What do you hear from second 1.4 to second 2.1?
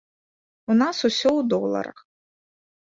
доларах.